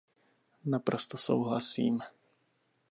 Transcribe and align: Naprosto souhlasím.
Naprosto 0.65 1.15
souhlasím. 1.17 1.99